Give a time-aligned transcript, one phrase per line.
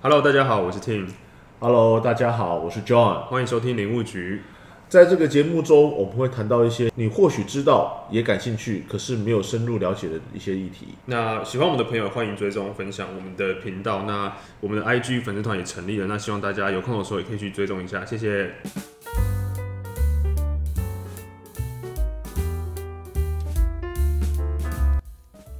[0.00, 3.24] Hello，大家好，我是 Tim，Hello，大家好，我是 John。
[3.24, 4.42] 欢迎收听林务局。
[4.88, 10.94] 在这个节目中，我们会谈到一些你或许知道也感兴趣，可是没有深入了解的一些议题。
[11.06, 14.04] 那喜欢我们的朋友，欢迎追踪分享我们的频道。
[14.04, 18.52] 那我们的 IG 粉丝团也成立了，那希望大家有空的时候也可以去追踪一下，谢谢。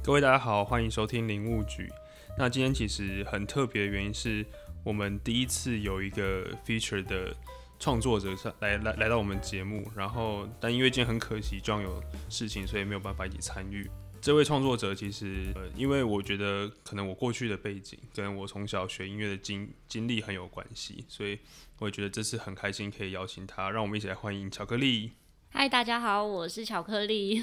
[0.01, 1.89] 各位大家好，欢迎收听林务局。
[2.37, 4.45] 那今天其实很特别的原因是
[4.83, 7.35] 我们第一次有一个 feature 的
[7.77, 13.89] 创作者上来来来到我们节目，然后但因为今天很可惜，John 有事情，所以没有办法一起参与。
[14.21, 21.39] 这位创作者其实，呃，因为我觉得可能我过去的背景跟我从小学音乐的经经历很有关系，所以
[21.77, 25.11] 我也觉得这次很开心可以邀请他，让我们一起来欢迎巧克力。
[25.49, 27.41] 嗨，大家好，我是巧克力。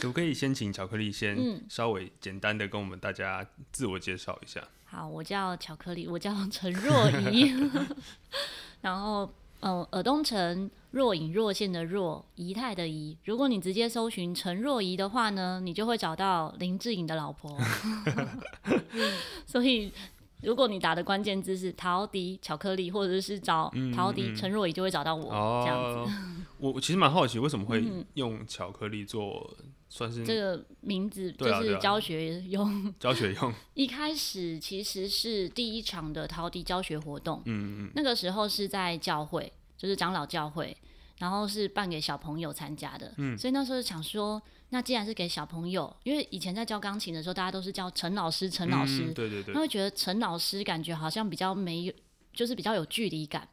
[0.00, 4.62] 可不可以先请巧克力先嗯稍微简单的跟我们大家自我介绍一下？
[4.84, 7.52] 好，我叫巧克力，我叫陈若仪。
[8.82, 9.28] 然后，
[9.60, 13.16] 嗯，尔东城若隐若现的若，仪态的仪。
[13.24, 17.58] 如果你直接搜寻陈若仪的话呢，你就会找到林志颖的老婆。
[19.46, 19.92] 所以，
[20.46, 25.24] 如果你打的关键字是陶迪巧克力，或者是找陶迪陈若仪，就会找到我、
[25.64, 25.98] 这样子。
[25.98, 26.10] 哦，
[26.58, 29.52] 我我其实蛮好奇，为什么会嗯用巧克力做
[29.88, 32.94] 算是这个名字就是教学用。
[33.00, 33.52] 教学用？
[33.74, 40.76] 一开始其实是第一场的陶笛教学活动，嗯嗯那个时候是在教会，就是长老教会，
[41.18, 43.12] 然后是办给小朋友参加的。
[43.16, 51.92] 嗯，所以那时候想说，那既然是给小朋友，因为以前在教钢琴的时候，大家都是叫陈老师，陈老师，嗯对对对他，会觉得陈老师感觉好像比较没有，
[52.32, 53.48] 就是比较有距离感。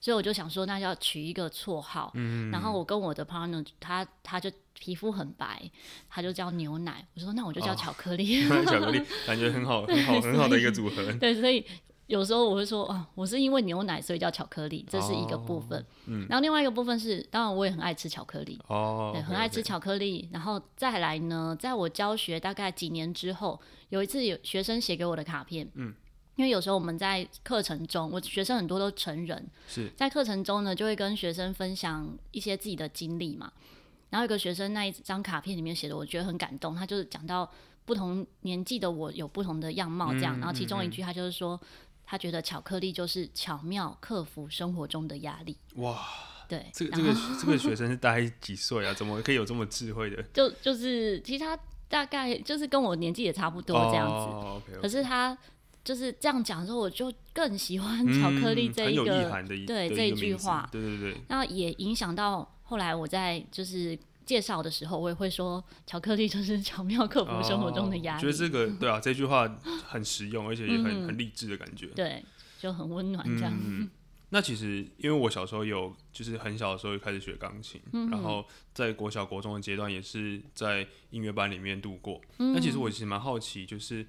[0.00, 2.12] 所以我就想说，那要取一个绰号。
[2.14, 5.68] 嗯然后我跟我的 partner，他他就皮肤很白，
[6.08, 7.04] 他就叫牛奶。
[7.14, 8.48] 我说那我就叫哦 巧克力。
[8.48, 11.12] 巧克力感觉很好，很好，很好的一个组合。
[11.18, 11.64] 对，所以
[12.08, 15.86] 有时候我会说啊，我是因为牛奶所以叫巧克力，这是一个部分。
[16.06, 20.28] 嗯，然后另外一个部分是，当然我也很爱吃巧克力，哦，对，很爱吃巧克力。
[20.32, 23.60] 然后再来呢，在我教学大概几年之后，
[23.90, 25.94] 有一次有学生写给我的卡片，嗯。
[26.36, 33.52] 因为有时候我们在课程中，我学生很多都成人，是在课程中呢，就会跟学生分享一些自己的经历嘛。
[34.10, 36.76] 然后有个学生那一张卡片里面写的，我觉得很感动。
[36.76, 37.50] 他就是讲到
[37.84, 41.60] 不同年纪的我有不同的样貌这样，嗯然后其中一句他就是说，
[42.10, 45.54] 他觉得巧克力就是巧妙克服生活中的压力。
[45.74, 46.02] 哇，
[46.48, 48.94] 对，这个这个这个学生是大概几岁啊？
[48.94, 50.22] 怎么可以有这么智慧的？
[50.32, 54.08] 就就是其实他大概就是跟我年纪也差不多这样
[54.64, 55.36] 子，可是他
[55.84, 69.48] 就是这样讲之后，我就更喜欢巧克力这一个，对这一句话对对对，那也影响到后来我在就是介绍的时候，我也会说巧克力就是巧妙克服生活中的压力，哦觉得这个对啊， 这句话
[69.86, 71.86] 很实用，而且也很嗯很励志的感觉。
[71.96, 72.22] 对，
[72.58, 73.58] 就很温暖这样。
[73.58, 73.88] 嗯，
[74.28, 82.20] 那其实因为我小时候有，就是很小的时候就开始学钢琴，嗯然后在国小、国中的阶段也是在音乐班里面度过。
[82.38, 84.00] 嗯那其实我其实蛮好奇，就是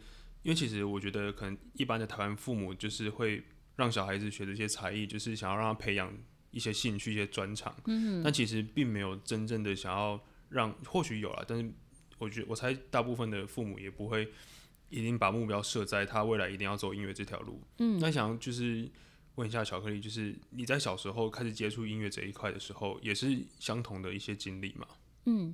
[0.43, 3.41] 因为其实我觉得可能一般的台湾父母就是会
[3.77, 6.13] 让小孩子学这些才艺，就是想要让他培养
[6.51, 11.71] 一些兴趣、一些专长，嗯，但其实并没有真正的想要让，或许有了，但是
[12.17, 14.31] 我觉得我猜大部分的父母也不会。
[14.91, 18.89] 一定把目标设在他未来一定要走音乐这条路，嗯，那想就是
[19.35, 24.87] 问一下巧克力，就是你在小时候开始接触音乐这一块的时候，也是相同的一些经历吗？
[25.25, 25.53] 嗯，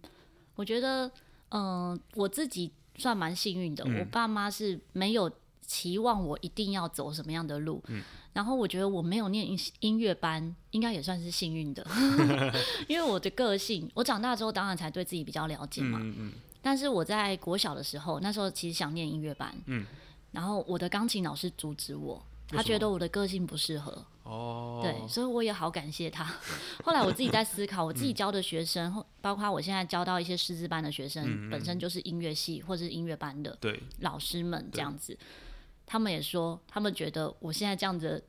[0.55, 1.11] 我觉得，
[1.49, 5.29] 嗯、我自己算蛮幸运的，嗯我爸妈是没有
[5.65, 8.03] 期望我一定要走什么样的路，嗯。
[8.33, 11.85] 然后我觉得我没有念音音乐班，应该也算是幸运的，
[12.87, 19.85] 因为我的个性，我长大之后当然才对自己比较了解嘛，嗯嗯但是我在国小的时候，那时候其实想念音乐班，嗯。
[20.31, 26.25] 然后我的钢琴老师阻止我，他觉得我的个性不适合，哦，对，所以我也好感谢他。
[26.83, 33.57] 后来我自己在思考，我自己教的学生，后包括我现在教到一些师资班的学生，嗯嗯本身就是音乐系或者是音乐班的，
[34.01, 35.17] 老师们这样子，
[35.85, 38.23] 他们也说，他们觉得我现在这样子的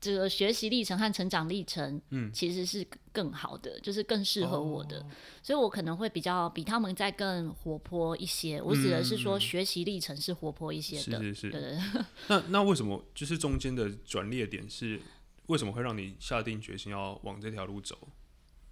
[0.00, 5.06] 这个学习历程和成长历程，嗯其实是更好的，就是更适合我的，哦
[5.42, 8.60] 所以我可能会比较比他们再更活泼一些。
[8.60, 11.50] 我指的是说学习历程是活泼一些的，嗯是是是。
[11.50, 12.04] 对对对。
[12.28, 15.00] 那那为什么就是中间的转捩点是
[15.46, 17.96] 为什么会让你下定决心要往这条路走？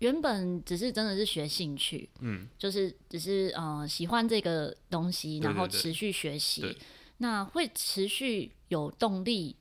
[0.01, 6.77] 原本只是真的是学兴趣，嗯，就是只是呃喜欢这个东西，然后持续学习对。
[7.23, 9.55] 那会持续有动力，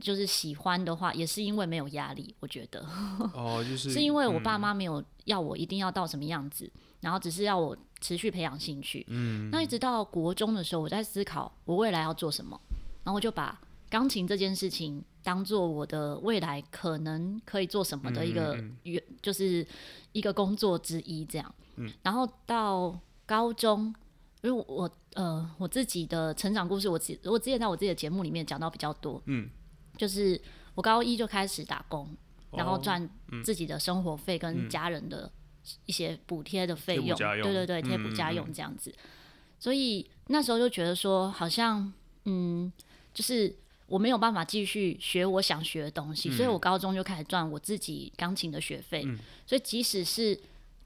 [0.00, 2.34] 就是喜欢的话，也是因为没有压力。
[2.40, 2.80] 我觉得
[3.36, 6.70] 哦，就是是因为我爸嗯妈没有要我一定要到什么样子，
[7.02, 9.04] 然后只是要我持续培养兴趣。
[9.08, 12.58] 嗯，那一直到国中的时候，我在思考我未来要做什么，
[13.04, 13.60] 然后我就把
[13.90, 19.66] 钢琴这件事情当做我的未来可能可以做什么的一个嗯原，就是
[20.12, 21.54] 一个工作之一这样。
[21.76, 23.94] 嗯，然后到高中，
[24.42, 29.48] 因为我呃我自己的成长故事，我自我之前在我自己的节目里面讲到比较多，嗯，
[29.96, 30.40] 就是
[30.74, 32.08] 我高一就开始打工，
[32.50, 33.08] 然后哦赚
[33.44, 35.30] 自己的生活费跟家人的
[35.86, 38.92] 一些补贴的费用，对对对，贴补家用这样子。
[39.60, 41.92] 所以那时候就觉得说，好像
[42.24, 42.72] 嗯，
[43.14, 43.54] 就是
[43.86, 49.06] 我没有办法继续学我想学的东西，所以我高中就开始赚我自己钢琴的学费。
[49.46, 50.36] 所以即使是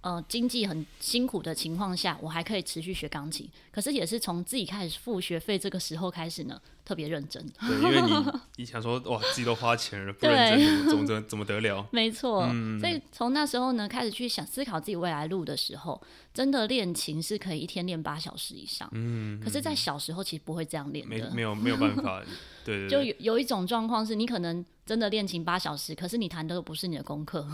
[0.01, 3.49] 呃经济很辛苦的情况下，我还可以持续学钢琴。
[3.71, 7.45] 可是也是从自己开始付学费这个时候开始呢，特别认真。
[7.61, 11.87] 对，因为你你想说哇，自己都花钱了，不认真怎么怎么怎么得了？
[11.93, 16.01] 没错，嗯所以从那时候呢，开始去想思考自己未来路的时候，
[16.33, 18.89] 真的练琴是可以一天练八小时以上。
[18.93, 21.31] 嗯，可是，在小时候其实不会这样练的。
[21.31, 22.23] 没没有没有办法，
[22.65, 27.47] 对对就，有有一种状况是你可能真的练琴八小时，可是你弹的都不是你的功课。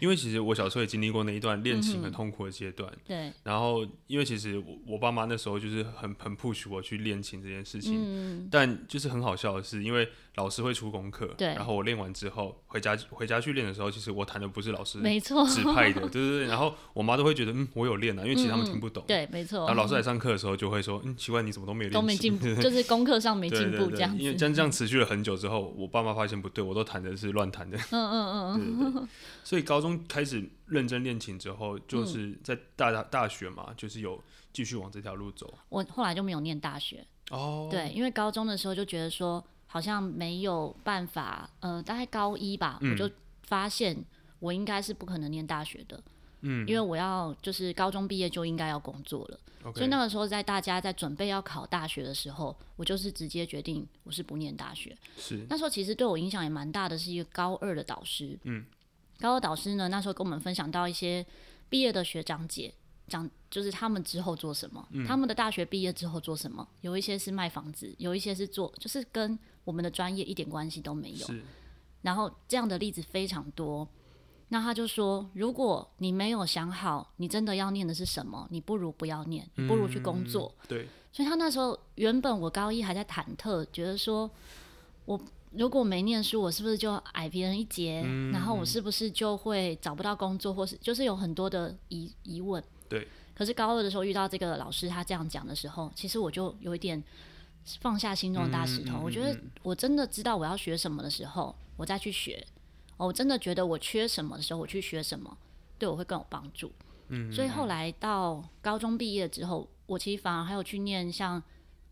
[0.00, 10.08] 因为其实我小时候也经历过那一段练琴很痛苦的阶段，对，然后因为其实我我爸妈那时候就是很很 push 我去练琴这件事情，嗯，但就是很好笑的是，因为
[10.38, 19.74] 老师会出功课，对然后我练完之后回家回家去练的时候，其实我弹的不是老师没错，指派的，对对对，然后我妈都会觉得嗯我有练啊，因为其实他们听不懂，对，没错然后。
[19.74, 24.56] 老师来上课的时候就会说嗯奇怪你怎么都没有练琴都没进步， 就是功课上没进步这样因为这样子。
[24.56, 27.76] 这样持续了很久之后，我爸妈发现不对，我都弹的是乱弹的。
[27.90, 29.08] 嗯嗯嗯嗯， 对对对。
[29.44, 35.52] 所以高中开始认真练琴之后，就是在大大大学嘛，就是有继续往这条路走。
[35.68, 37.06] 我后来就没有念大学。
[37.30, 42.90] 哦，对，因为高中的时候就觉得说，好像没有办法，呃，大概高一吧，嗯。
[42.90, 43.08] 我就
[43.44, 43.96] 发现
[44.40, 46.02] 我应该是不可能念大学的，
[46.40, 46.66] 嗯。
[46.66, 49.38] 因为我要就是高中毕业就应该要工作了。
[49.74, 54.96] 所以那个时候在大家在准备要考大学的时候，我就是直接决定我是不念大学。
[55.18, 55.44] 是。
[55.50, 58.38] 那时候其实对我影响也蛮大的，是一个高二的导师。
[58.44, 58.64] 嗯，
[59.20, 61.26] 高二导师呢，那时候跟我们分享到一些
[61.68, 62.72] 毕业的学长姐，
[63.08, 65.04] 讲就是他们之后做什么，嗯。
[65.04, 69.36] 他们的大学毕业之后做什么，有一些是卖房子，有一些是做，就是跟
[69.68, 71.26] 我们的专业一点关系都没有。
[71.26, 71.42] 是，
[72.00, 73.86] 然后这样的例子非常多。
[74.48, 80.54] 那他就说，如果你没有想好你真的要念的是什么，你不如不要念，你不如去工作。
[80.66, 84.30] 对，所以他那时候原本我高一还在忐忑，觉得说
[85.04, 85.20] 我
[85.50, 88.02] 如果没念书，我是不是就矮别人一截？
[88.06, 92.64] 嗯然后我是不是就会找不到工作，或是就是有很多的疑疑问。
[92.88, 93.06] 对。
[93.34, 97.00] 可是高二的时候遇到这个老师，他这样讲的时候，其实我就有一点
[97.80, 98.98] 放下心中的大石头。
[98.98, 102.44] 嗯嗯我觉得我真的知道我要学什么的时候，我再去学。
[102.96, 105.36] 哦我真的觉得我缺什么的时候，我去学什么，
[105.78, 106.72] 对我会更有帮助。
[107.08, 111.40] 嗯，所以后来到高中毕业之后，我其实反而还有去念像，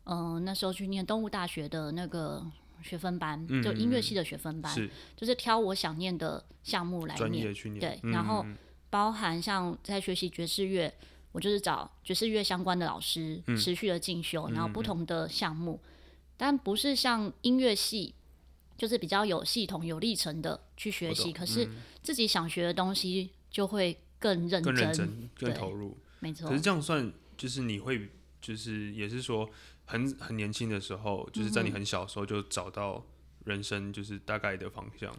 [0.04, 2.44] 嗯、那时候去念动物大学的那个
[2.82, 7.54] 学分班，就音乐系的学分班，是就是挑我想念的项目来专念。
[7.78, 8.56] 对嗯然后嗯
[8.90, 10.92] 包含像在学习爵士乐，
[11.36, 15.78] 我就是找爵士乐相关的老师嗯持续的进修，然后不同的项目，
[16.34, 18.14] 但不是像音乐系，
[18.78, 21.34] 就是比较有系统、有历程的去学习。
[21.34, 21.68] 可是
[22.02, 25.98] 自己想学的东西就会更认更认真、更投入。
[26.20, 26.54] 没错可。
[26.54, 28.08] 是这样算，就是你会，
[28.40, 29.46] 就是也是说，
[29.84, 33.04] 很很年轻的时候，就是在你很小的时候就找到
[33.44, 35.14] 人生就是大概的方向。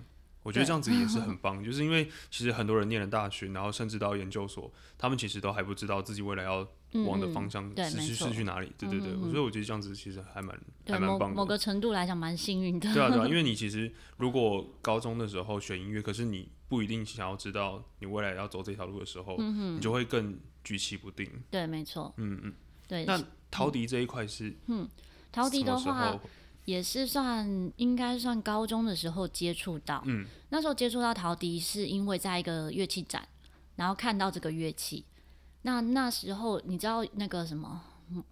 [0.47, 6.65] 我觉得这样子也是很 棒，就是因为其实很多人念了大学，然后甚至到研究所，他们其实都还不知道自己未来要
[7.05, 8.71] 往的方向是是去哪里。
[8.77, 11.35] 对对对，所以我觉得这样子其实还蛮还蛮棒的。
[11.35, 12.93] 某某个程度来讲，蛮幸运的。
[12.93, 21.29] 对啊对啊，因为 你其实如果高中的时候选音乐，可是你不一定想要知道你未来要走这条路的时候，你就会更举棋不定。
[21.51, 22.13] 对，没错。
[22.15, 22.53] 嗯嗯。
[22.87, 24.87] 对，那陶笛这一块是嗯
[25.29, 26.21] 陶笛的话候？
[26.67, 30.03] 也是算应该算高中的时候接触到。
[30.05, 33.25] 嗯，那时候接触到陶笛是因为在一个乐器展，
[33.77, 35.05] 然后看到这个乐器。
[35.61, 37.81] 那那时候你知道那个什么，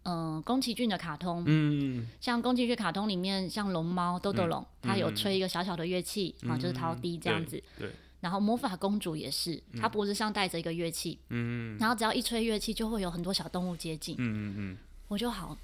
[0.04, 7.63] 嗯、宫崎骏的卡通，嗯，像宫崎骏卡通里面，像龙猫豆豆龙，它有嗯吹一个小小的乐器，啊，就是陶笛这样子。
[7.80, 7.89] 对，
[8.20, 14.18] 然后魔法公主也是，她脖子上戴着一个乐器，嗯然后只要一吹乐器，就会有很多小动物接近。
[14.20, 14.77] 嗯嗯
[15.08, 15.58] 我就好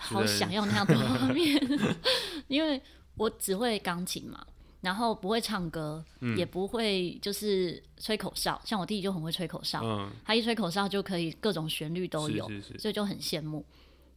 [0.00, 1.60] 好想要那样的画面，
[2.48, 2.80] 因为
[3.16, 4.44] 我只会钢琴嘛，
[4.80, 13.64] 然后不会唱歌，嗯也不会就是吹口哨，像我弟弟就很会吹口哨，嗯他一吹口哨就可以各种旋律都嗯，有，是是是，所以就很羡慕。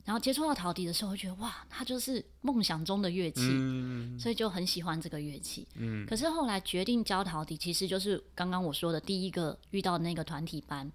[0.05, 5.67] 然后接触到陶笛的时候，会觉得哇，它就是梦想中的乐器，嗯所以就很喜欢这个乐器。
[5.75, 10.91] 嗯可是后来决定教陶笛，其实就是刚刚我说的第一个遇到的那个团体班。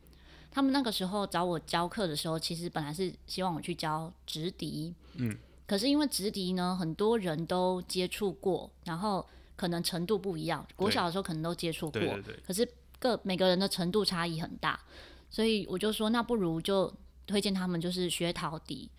[0.51, 5.37] 他们那个时候找我教课的时候，其实本来是希望我去教直笛，嗯，
[5.67, 9.25] 可是因为直笛呢，很多人都接触过，然后
[9.57, 10.67] 可能程度不一样。
[10.75, 14.81] 国小的时候可能都接触过，对对对，可是各每个人的程度差异很大，
[15.31, 16.93] 所以我就说，那不如就
[17.27, 18.91] 推荐他们就是学陶笛。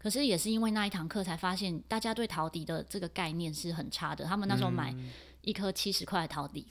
[0.00, 4.24] 可是也是因为那一堂课才发现，大家对陶笛的这个概念是很差的。
[4.24, 4.94] 他们那时候买
[5.48, 6.66] 一颗七十块的陶笛，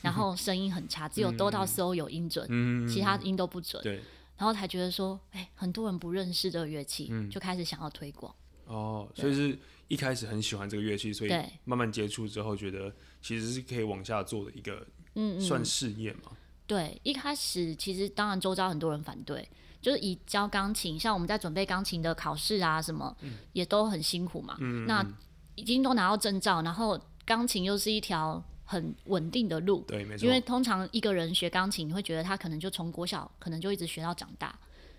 [0.00, 3.82] 然后声音很差，只有哆到嗦有音准，嗯，其他音都不准。
[3.82, 3.96] 对，
[4.38, 8.34] 然后才觉得说，哎、很多人不认识这个乐器，嗯就开始想要推广。
[8.64, 9.58] 哦，所以是
[9.88, 11.30] 一开始很喜欢这个乐器，所以
[11.64, 16.32] 慢慢接触之后，觉得其实是可以往下做的一个嗯嗯，算事业嘛。
[16.66, 19.46] 对，一开始其实当然周遭很多人反对，
[19.82, 23.14] 就是以教钢琴，像我们在准备钢琴的考试啊什么，
[23.52, 24.56] 也都很辛苦嘛。
[24.60, 25.06] 嗯那
[25.54, 34.58] 已经都拿到证照，然后钢琴又是一条很稳定的路，对，没错因，为通常一个人学钢琴，你会觉得他可能就从国小可能就一直学到长大。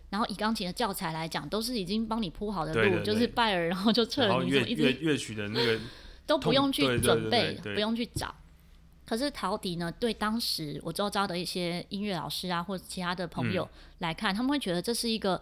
[0.10, 5.80] 然后以钢琴的教材来讲，都是已经帮你铺好的路，对对就是拜耳，然后就测了一直乐曲的那个
[6.27, 8.34] 都不用去准备，不用去找。
[9.06, 15.42] 可是陶笛呢，对当时我周遭的一些音乐老师啊，或者其他的朋友嗯来看，他们会觉得这是一个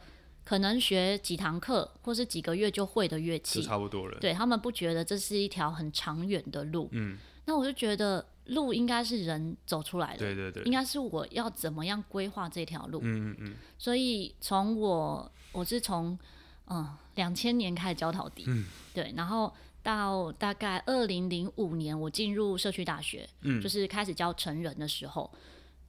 [0.51, 4.20] 可能学几堂课或是几个月就会的乐就器，差不多了。
[4.20, 6.89] 对他们不觉得这是一条很长远的路。
[6.91, 13.00] 嗯，那我就觉得路应该是人走出来的，对对对，应该是我要怎么样规划这条路。
[13.01, 16.20] 嗯嗯嗯，所以从我我是从
[16.65, 18.65] 嗯两千年开始教陶笛，嗯。
[18.93, 23.62] 对，然后到大概二零零五年我进入社区大学，嗯。
[23.62, 25.31] 就是开始教成人的时候，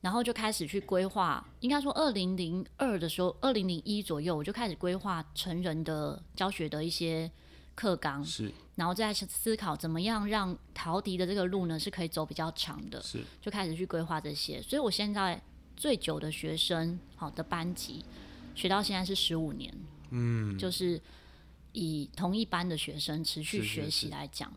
[0.02, 7.30] 然后就开始去规划，应该说二零零二的时候，二零零一左右我就开始规划成人的教学的一些
[7.74, 8.52] 课纲，是。
[8.74, 14.60] 然后再思考怎么样让陶笛的这个路呢是可以走比较长的，是，就开始去规划这些。
[14.60, 15.40] 所以我现在
[15.76, 18.04] 最久的学生好的班级
[18.54, 19.72] 学到现在是十五年，
[20.10, 21.00] 嗯，就是
[21.72, 24.52] 以同一班的学生持续学习是来讲，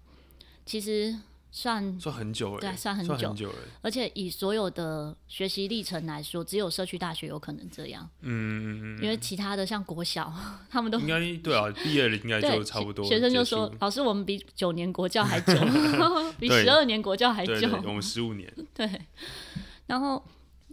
[0.66, 1.16] 其实
[1.58, 3.56] 算，算很久了，对算很算久久了。
[3.82, 10.34] 而且以所有的学习历程来说，只有社区大学有可能这样，嗯因为其他的像国小，
[10.70, 15.54] 他们都嗯，应该对啊，毕业了应该就差不多学生就说：“老师，我们比九年国教还久，
[16.38, 17.54] 比十二年国教还久。
[17.86, 18.90] 我们十五年， 对，
[19.88, 20.22] 然后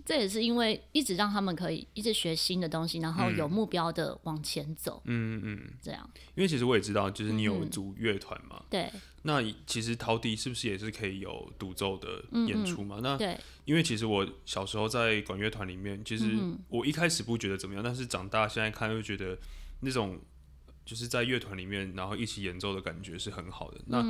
[0.05, 6.09] 这也是因为一直让他们可以一直学新的东西，然后有目标的往前走，嗯嗯，这样。
[6.35, 7.71] 因为其实我也知道，就是你有嗯。
[7.71, 8.91] 组乐团嘛，对。
[9.23, 12.99] 那其实陶笛是不是也是可以有独奏的演出嘛？
[13.03, 13.39] 那对。
[13.65, 19.39] 因为其实我小时候在管乐团里面，其实嗯我一开始不觉得怎么样，但是长大现在看又觉得
[19.81, 20.19] 那种
[20.85, 23.81] 就是在乐团里面，然后一起演奏的感觉是很好的。
[23.87, 24.03] 那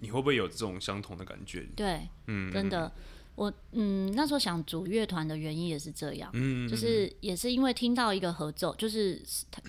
[0.00, 1.66] 你会不会有这种相同的感觉？
[1.74, 2.92] 对，嗯，真的，
[3.38, 9.22] 我嗯那时候想组乐团的原因也是这样，嗯，就是也是因为听到一个合奏，就是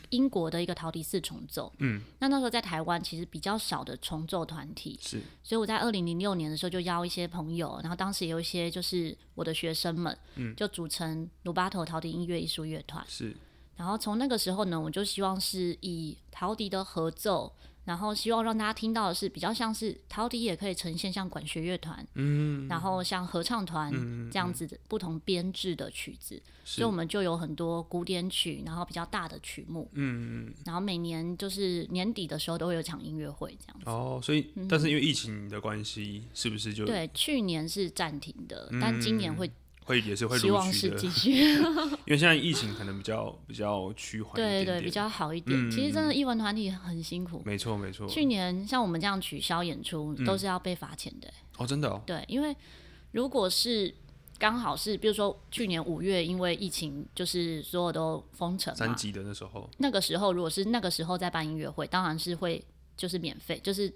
[0.10, 5.22] 英国的一个陶笛四重奏，嗯，那那时候在台湾其实比较少的重奏团体，是。
[5.44, 10.56] 所以我在二零零六年的时候就邀一些朋友，然后当时也有一些就是我的学生们，嗯。
[10.56, 13.06] 就组成鲁巴头陶笛音乐艺术乐团。
[13.08, 13.36] 是，
[13.76, 17.54] 然后从那个时候呢，我就希望是以陶笛的合奏，
[17.90, 23.92] 然后希望让大家听到的是比较像是陶笛也可以呈现像管弦乐团，嗯，然后像合唱团
[24.30, 33.90] 这样子的不同编制的曲子，所以我们就有很多古典曲，然后比较大的曲目，嗯嗯然后每年就是年底的时候都会有场音乐会这样子。
[33.90, 39.50] 哦，所以但是因为疫情的关系，是不是就嗯对，去年是暂停的，但今年会
[39.90, 40.96] 会也是会希陆续的？
[40.96, 41.32] 望是继续。
[42.06, 45.58] 因为现在疫情可能比较 比较趋缓一对对，比较好一点。
[45.58, 47.42] 嗯其实真的艺文团体很辛苦。
[47.44, 48.08] 没错没错。
[48.08, 51.28] 去年像我们这样取消演出，嗯都是要被罚钱的、
[51.58, 52.56] 哦，真的哦，对，因为
[53.12, 53.94] 如果是
[54.38, 62.64] 刚好是，比如说去年五月，因为疫情就是所有都封城，三级的那时候，那个时候如果是那个时候在办音乐会，当然是会
[62.96, 63.92] 就是免费，就是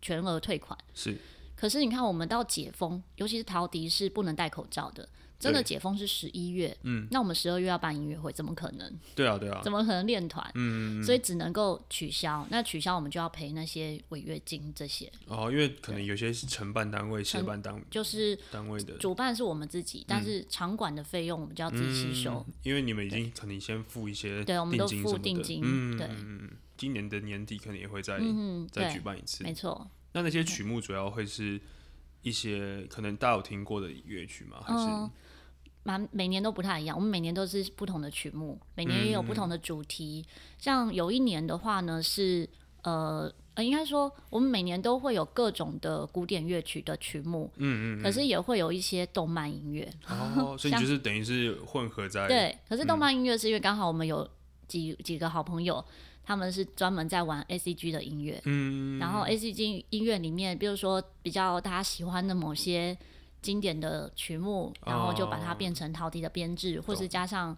[0.00, 0.78] 全额退款。
[0.94, 1.18] 是
[1.62, 5.08] 可是你看，我们到解封，尤其是陶笛是不能戴口罩的。
[5.38, 8.92] 真的解封是十一月，嗯，那我们十二月要办音乐会，怎么可能？
[9.14, 10.44] 对啊对啊，怎么可能练团？
[10.56, 12.44] 嗯，所以只能够取消。
[12.50, 22.44] 那取消我们就要赔那些违约金，这些哦，因为可能有些是承办单位、协办单位就是单位的，主办是我们自己，但是场馆的费用我们就要自己吸收。
[22.48, 25.60] 嗯，因为你们已经可能先付一些对我们都付定金
[25.96, 29.44] 对嗯嗯嗯今年的年底可能也会再嗯，再举，办一次。
[29.44, 29.88] 没错。
[30.12, 31.60] 那那些曲目主要会是
[32.22, 34.58] 一些可能大家有听过的乐曲吗？
[34.62, 35.10] 还是嗯，
[35.82, 40.24] 蛮每年都不太一样，我们每年都是不同的曲目，每年也有不同的主题。
[40.58, 42.48] 像有一年的话呢，是
[42.82, 43.32] 呃。
[43.54, 49.86] 呃，应该说，我们每年都会有各种的古典乐曲的曲目，嗯嗯可是也会有一些动漫音乐。
[50.08, 54.26] 哦，所以就是等于是混合在对，可是动嗯漫音乐是因为刚好我们有
[54.66, 55.84] 几几个好朋友，
[56.24, 62.96] 他们是专门在玩 A C G 的音乐，嗯，然后 A C G 音乐里面，比如说比较大家喜欢的某些
[63.40, 67.56] 经典的曲目，然后就把它哦变成陶笛的编制，或是加上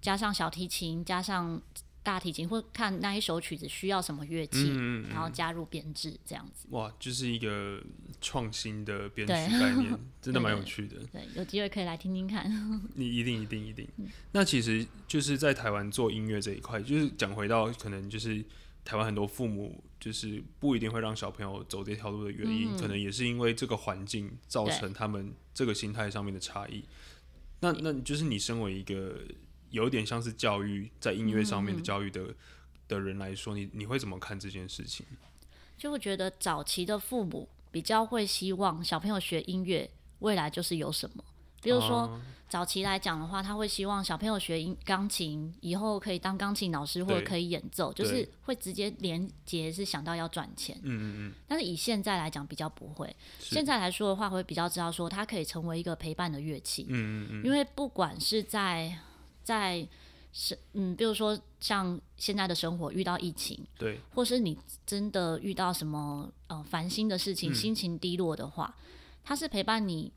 [0.00, 1.60] 加上小提琴，加上
[2.02, 6.66] 大提琴，或看那一首曲子需要什么乐器，嗯嗯然后加入编制这样子。
[6.70, 7.82] 哇，就是一个
[8.20, 10.96] 创新的编曲概念， 真的蛮有趣的。
[11.12, 12.50] 对，有机会可以来听听看。
[12.94, 13.88] 你一定一定一定。
[13.98, 18.44] 嗯那其实就是在台湾做音乐这一块，就是讲回到可能就是
[18.84, 26.84] 台湾很多父母就是不一定会让小朋友走这条路的原因，嗯可能也是因为这个环境造成他们这个心态上面的差异。
[27.60, 29.20] 那那就是你身为一个
[29.72, 31.82] 有点像是教育在音乐上面的嗯。
[31.82, 32.32] 教育的、
[32.86, 35.04] 的人来说，你你会怎么看这件事情？
[35.76, 41.24] 就会觉得早期的父母比较会希望小朋友学音乐，未来就是有什么。
[41.60, 42.20] 比如说、哦。
[42.52, 50.78] 早期来讲的话，他会希望小朋友学音钢琴，以后可以当钢琴老师或者可以演奏，就是会直接连接是想到要赚钱。
[50.82, 51.34] 嗯嗯嗯。
[51.48, 57.42] 但是以现在来讲比较不会，现在来说的话会比较知道说它可以成为一个陪伴的乐器，嗯嗯嗯。
[57.46, 58.94] 因为不管是在
[59.42, 59.86] 在
[60.32, 64.56] 是嗯，比如说像现在的生活遇到疫情，对，或是你
[64.86, 67.54] 真的遇到什么呃烦心的事情，嗯。
[67.54, 68.74] 心情低落的话，
[69.22, 70.10] 它是陪伴你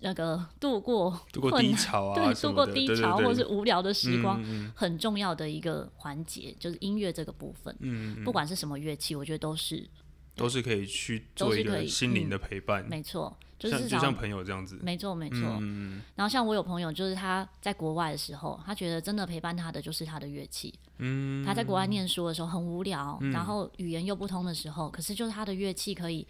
[0.00, 7.72] 那个度过度过低潮啊对，度过 低潮或是无聊的时光，嗯嗯很重要的一个环节，就是音乐这个部分。
[7.80, 9.88] 嗯嗯不管是什么乐器，我觉得都是
[10.34, 14.78] 都是可以去做一个心灵嗯的陪伴，没错，就是至少就像朋友这样子。
[14.82, 15.38] 没错没错。
[15.60, 20.72] 嗯然后像我有朋友，就是他在国外的时候，他觉得真的陪伴他的就是他的乐器。
[20.98, 26.26] 嗯，他在国外念书的时候很无聊，然后语言又不通的时候，可是就是他的乐器可以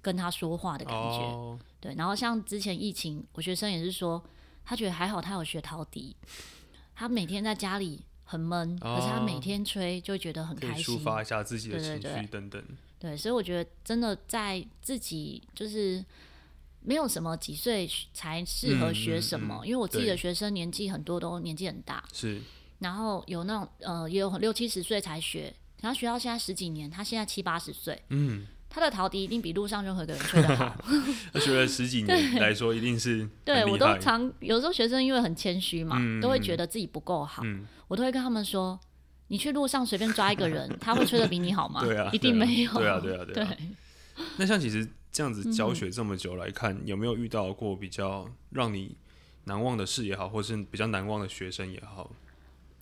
[0.00, 1.18] 跟他说话的感觉。
[1.26, 4.22] 哦，对，然后像之前疫情，我学生也是说，
[4.64, 6.16] 他觉得还好他有学陶笛，
[6.94, 10.98] 他每天在家里很闷，可是他每哦天吹就觉得很开心。
[10.98, 12.62] 抒发一下自己的情绪等等。
[12.98, 16.04] 对，所以我觉得真的在自己就是
[16.80, 22.40] 没有什么几岁才适合学什么，嗯因为我自己的学生年纪很多都年纪很大，是，
[22.78, 30.76] 然后有那种呃也有六七十岁才学，然后学到现在十几年，他现在七八十岁，嗯，他的陶笛一定比路上任何一个人吹得好。
[31.32, 38.78] 他学了十几年来说，一定是对我都常有时候学生因为很谦虚嘛，嗯都会觉得自己不够好，嗯，我都会跟他们说。
[39.30, 41.82] 你去路上随便抓一个人，他会吹得比你好吗？
[41.84, 42.72] 对啊，一定没有。
[42.72, 43.46] 对啊，对啊，对啊。
[43.50, 48.96] 对那像其实这样子教学这么久来看，有没有遇到过比较让你
[49.46, 52.08] 难忘的事也好，或是比较难忘的学生也好，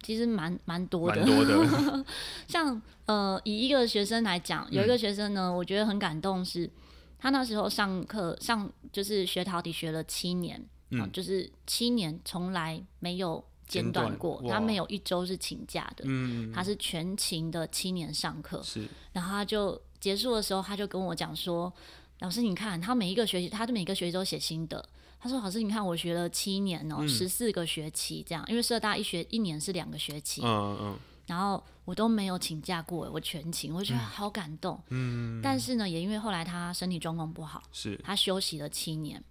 [0.02, 1.24] 其实蛮蛮多的。
[1.24, 1.24] 蛮。
[1.24, 2.04] 多的。
[2.46, 6.70] 像呃，以一个学生来讲，有一嗯个学生呢，我觉得很感动是，
[7.18, 11.00] 他那时候上课上就是学陶笛学了七年，嗯。
[11.00, 21.72] 啊就是七年从来没有间断过，他没有一周是请假的，嗯，他是全勤的七年上课，是，然后他就结束的时候，他就跟我讲说
[22.20, 24.82] ：“老师，你看他每一个学期，他的每个学期都写心得。
[25.18, 27.08] 他说：‘老师，你看我学了七年哦、嗯。
[27.08, 30.98] 十四个学期这样，因为社大一学一年是两个学期，嗯嗯。
[31.26, 34.80] 然后我都没有请假过，我全勤，我觉得好感动。
[34.90, 39.22] 嗯，但是呢，也因为后来他身体状况不好，是，他休息了七年，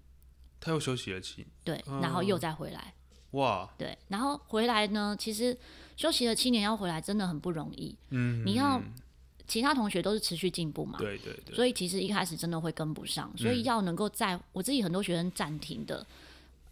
[0.60, 2.94] 他又休息了七，对，然后又再回来，
[3.32, 5.58] 哇，对，然后回来呢，其实
[5.96, 7.98] 休息了七年要回来真的很不容易。
[8.10, 8.82] 嗯，你要
[9.48, 16.06] 其他同学都是持续进步嘛，对对对，所以其实一开始真的会跟不上，所以要能够在我自己很多学生暂停的，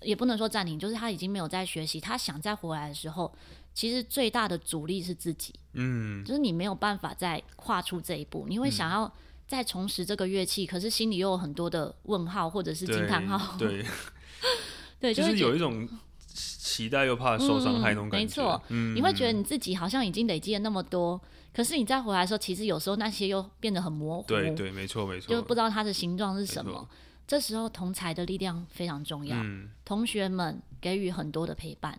[0.01, 3.31] 也不能说暂停，就是他已经没有在学习，他想再回来的时候，
[3.73, 9.11] 其实最大的阻力是自己，嗯，就是你没有办法再跨出这一步，你会想要
[9.47, 13.85] 再重拾这个乐器，可是心里又有很多的问号或者是惊叹号，对，
[14.99, 15.87] 对， 就是有一种
[16.33, 21.21] 期待又怕受伤害那种感觉，没错，嗯，你会觉得你自己好像已经累积了那么多，
[21.53, 26.87] 可是你再回来的时候，其实有时候那些又变得很模糊，对对，没错没错，就不知道它的形状是什么。
[27.25, 29.69] 这时候同才的力量非常重要，嗯。
[29.85, 31.97] 同学们给予很多的陪伴，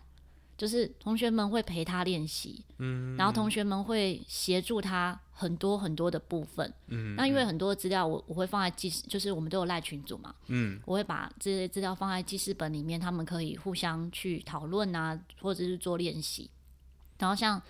[0.57, 6.73] 就是同学们会陪他练习，嗯，然后同学们会协助他很多很多的部分。
[6.87, 16.49] 嗯，那因为很多资料我我会放在记事，就是我们都有赖群组嘛，嗯我会把这些资料放在记事本里面，他们可以互相去讨论啊，或者是做练习。
[17.19, 17.61] 然后像，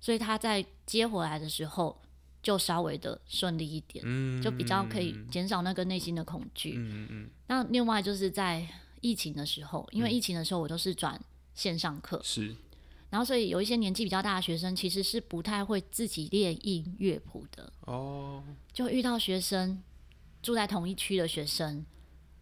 [0.00, 1.98] 所以他在接回来的时候
[2.42, 6.74] 就稍微的顺利一点，嗯，就比较可以减少那个内心的恐惧。
[6.76, 8.66] 嗯嗯那另外就是在
[9.00, 11.20] 疫情的时候，因为疫情的时候我都是转
[11.54, 12.54] 线上课，是，
[13.10, 19.82] 然后所以有一些年纪比较大的学生其实是不太会自己列印乐谱的，哦，就遇到学生
[20.42, 21.84] 住在同一区的学生，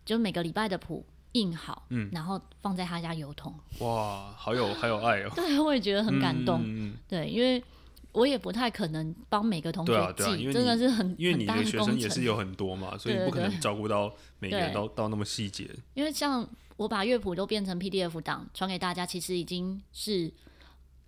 [0.04, 2.08] 就每个礼拜的谱印好，嗯。
[2.12, 6.62] 然后放在他家邮筒，哇，好有好有爱哦， 对，我也觉得很感动，
[7.08, 7.62] 对，因为
[8.12, 15.70] 我也不太可能帮每个同学记，真的是很因为你的学生也是有很多嘛，所以不可能照顾到每个人对到到那么细节。
[15.94, 16.48] 因为像
[16.80, 20.32] 我把乐谱都变成 PDF 档传给大家，其实已经是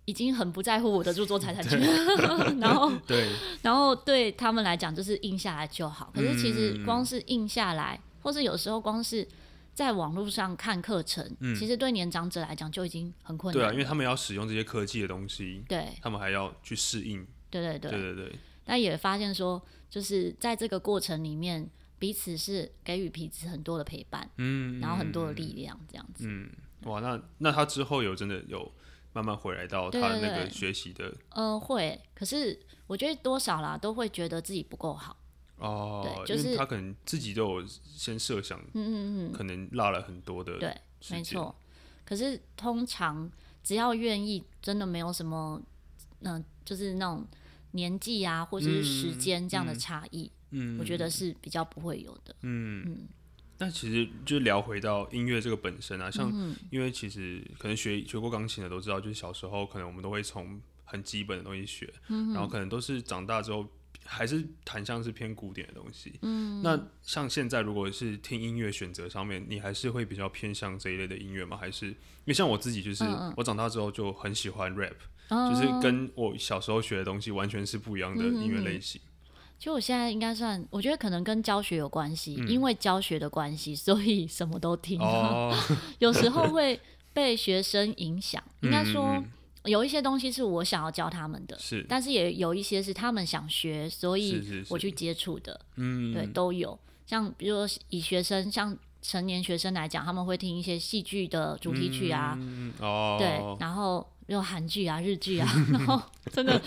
[0.05, 1.81] 已经很不在乎我的著作财产权，
[2.61, 3.27] 然后 对，
[3.63, 6.11] 然后对他们来讲就是印下来就好。
[6.13, 9.27] 可是其实嗯光是印下来，或是有时候光是
[9.73, 17.25] 在网络上看课程，其实对年长者来讲就已经很困难对啊，因为他们要使用这些科技的东西，对他们还要去适应。
[17.49, 19.59] 对对对对对对，但也发现说，
[19.89, 21.67] 就是在这个过程里面，
[22.03, 26.25] 彼此是给予彼此很多的陪伴，嗯，然后很多的力量，这样子。
[26.27, 26.49] 嗯，
[26.81, 28.69] 哇，那那他之后有真的有
[29.13, 35.15] 慢慢回来到他的那个学习的呃，会，可是我觉得多少啦，都会觉得自己不够好。
[35.55, 40.75] 哦，对就是他可能自己都有先设想，嗯嗯嗯，可能落了很多的对，
[41.09, 41.55] 没错。
[42.03, 43.31] 可是通常
[43.63, 45.61] 只要愿意，真的没有什么，
[46.23, 47.25] 嗯、就是那种
[47.71, 50.42] 年纪啊，或者是时间这样的差异，嗯，
[50.79, 52.35] 我觉得是比较不会有的。
[52.41, 53.07] 嗯，
[53.57, 56.55] 那其实就聊回到音乐这个本身啊，像嗯。
[56.69, 63.67] 因为其实可能学学过钢琴的都知道，就是小时候可能我们都会从很基本的东西学，嗯然后可能都是长大之后
[64.05, 66.13] 还是弹像是偏古典的东西。
[66.21, 71.55] 嗯，那像现在如果是听音乐选择上面，你还是会比较偏向这一类的音乐吗？
[71.55, 73.33] 还是因为像我自己就是嗯嗯。
[73.37, 74.93] 我长大之后就很喜欢 rap，、
[75.29, 75.49] 哦。
[75.49, 78.99] 就是跟我小时候学的东西完全是不一样的音乐嗯类型。
[78.99, 79.12] 其
[79.59, 82.47] 实我现在应该算，我觉得可能跟教学有关系，嗯。
[82.49, 84.99] 因为教学的关系，所以什么都听。
[84.99, 85.53] 哦，
[85.99, 86.79] 有时候会
[87.13, 89.23] 被学生影响，应该说
[89.65, 96.77] 有一些东西是我想要教他们的，是但是也有一些是他们想学，所以我去接触的，嗯，对，都有。
[97.05, 106.59] 像比如说以学生，像成年学生来讲，他们会听一些戏剧的主题曲啊，嗯哦，对，然后有韩剧啊、日剧啊， 然后真的，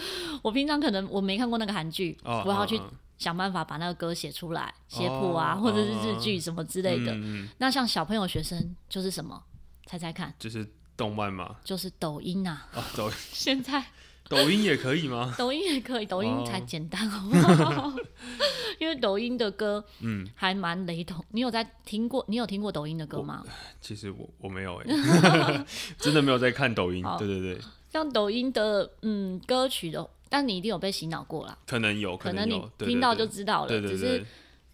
[0.43, 2.81] 我平常可能我没看过那个韩剧，哦我要去
[3.19, 7.17] 想办法把那个歌写出来，写谱啊，哦或者是日剧什么之类的。
[7.59, 9.43] 那像小朋友学生就是什么？
[9.87, 12.67] 猜猜看，就是动漫嘛，就是抖音啊！
[12.97, 13.85] 抖音 现在
[14.31, 15.35] 抖音也可以吗？
[15.39, 17.93] 抖音也可以，抖音哦才简单好不好？
[18.79, 21.25] 因为抖音的歌，嗯，还蛮雷同。
[21.31, 22.25] 你有在听过？
[22.29, 23.45] 你有听过抖音的歌吗？
[23.81, 25.65] 其实我我没有哎，
[25.99, 27.59] 真的没有在看抖音，好对对对，
[27.93, 31.57] 像抖音的嗯歌曲的，但你一定有被洗脑过啦。
[31.67, 33.69] 可能有，可能有你，听到就知道了。
[33.69, 34.27] 对对对只是，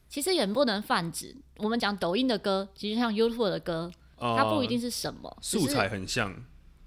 [0.09, 1.37] 其实也不能泛指。
[1.59, 6.35] 我们讲抖音的歌，其实像 YouTube 的歌，哦它不一定是什么素材很像，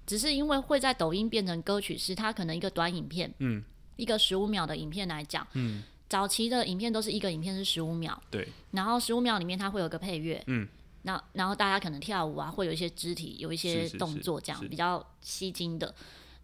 [0.06, 3.62] 只是因为会在抖音变成歌曲，是它可能一个短影片，嗯，
[3.96, 10.68] 一个十五秒的影片来讲，嗯，早期的影片都是一个影片是十五秒，对，然后十五秒里面它会有个配乐，嗯，
[11.02, 14.68] 那然后大家可能跳舞啊，会有一些肢体，有一些动作，这样是。
[14.68, 15.94] 比较吸睛的。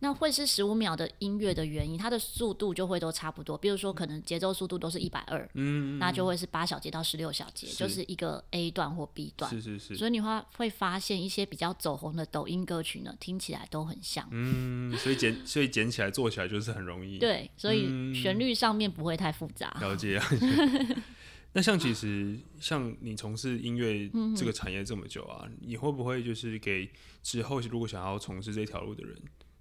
[0.02, 3.56] 那会是十五秒的音乐的原因，它的速度就会都差不多。
[3.56, 9.48] 比如说，可能节奏速度都是一百二，嗯，那就会是八小节到十六小节，就是一个 A 段或 B 段。
[9.48, 14.26] 是是是，所以你话会发现一些比较走红的抖音歌曲呢，听起来都很像。
[14.32, 19.72] 嗯，所以捡所以捡起来做起来就是很容易，对，所以嗯旋律上面不会太复杂。
[19.80, 20.18] 了解。
[20.18, 20.96] 了解
[21.54, 26.90] 那像其实像你从事音乐嗯这个产业这么久啊，你会不会就是给
[27.22, 29.14] 之后如果想要从事这条路的人，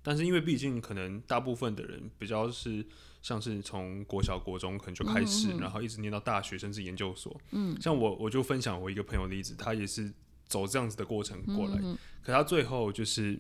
[0.04, 2.86] 但是因为毕竟可能大部分的人比较是
[3.22, 7.40] 像是从国小国中可能就开始，嗯嗯嗯然后一直念到大学甚至研究所。
[7.52, 10.12] 嗯，像我我就分享我一个朋友的例子，他也是
[10.48, 13.40] 走这样子的过程过来，嗯可他最后就是。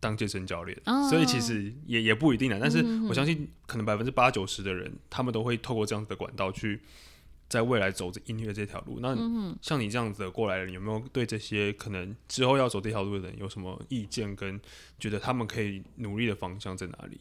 [0.00, 2.58] 当健身教练，哦所以其实也也不一定啊。
[2.60, 6.82] 但是嗯我相信，可能百分之八九十的人，他们都会透过这样子的管道去
[7.48, 8.98] 在未来走这音乐这条路。
[9.00, 14.60] 那嗯像你这样子的过来人，有没有对这些可能之后要走这条路的人有什么意见，跟
[14.98, 17.20] 觉得他们可以努力的方向在哪里？